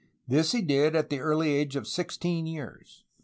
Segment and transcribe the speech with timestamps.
[0.27, 3.03] This he did at the early age of sixteen years.